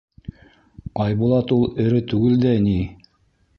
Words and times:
—Айбулат 1.03 1.53
ул 1.57 1.69
эре 1.85 2.01
түгел 2.15 2.43
дә 2.47 2.57
ни. 2.67 2.77